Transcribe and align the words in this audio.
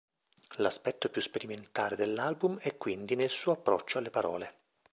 L'aspetto 0.55 1.09
più 1.09 1.21
sperimentale 1.21 1.95
dell'album 1.95 2.57
è 2.57 2.75
quindi 2.75 3.13
nel 3.13 3.29
suo 3.29 3.51
approccio 3.51 3.99
alle 3.99 4.09
parole. 4.09 4.55